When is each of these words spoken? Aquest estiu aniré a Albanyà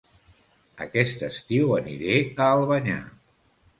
Aquest 0.85 1.21
estiu 1.27 1.75
aniré 1.81 2.17
a 2.23 2.49
Albanyà 2.57 2.97